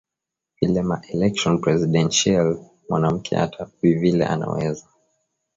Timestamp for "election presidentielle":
1.13-2.69